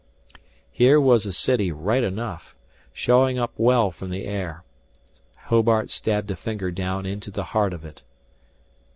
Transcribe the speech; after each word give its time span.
There 0.79 0.99
was 0.99 1.27
a 1.27 1.31
city, 1.31 1.71
right 1.71 2.03
enough 2.03 2.55
showing 2.91 3.37
up 3.37 3.53
well 3.55 3.91
from 3.91 4.09
the 4.09 4.25
air. 4.25 4.63
Hobart 5.45 5.91
stabbed 5.91 6.31
a 6.31 6.35
finger 6.35 6.71
down 6.71 7.05
into 7.05 7.29
the 7.29 7.43
heart 7.53 7.71
of 7.71 7.85
it. 7.85 8.01